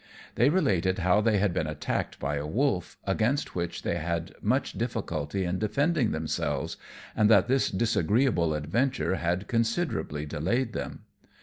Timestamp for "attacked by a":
1.67-2.47